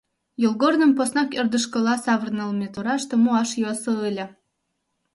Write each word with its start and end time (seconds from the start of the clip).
Йолгорным 0.43 0.91
поснак 0.97 1.29
ӧрдыжкыла 1.39 1.95
савырнылме 2.05 2.67
тураште 2.73 3.15
муаш 3.23 3.49
йӧсӧ 3.61 3.93
ыле. 4.09 4.25